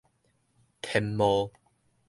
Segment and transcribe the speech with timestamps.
[0.81, 1.51] 天幕